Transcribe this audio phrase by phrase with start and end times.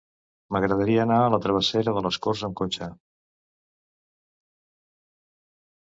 [0.53, 2.91] M'agradaria anar a la travessera de les Corts amb cotxe.